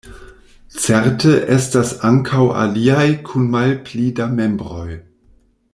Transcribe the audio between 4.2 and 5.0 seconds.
da membroj.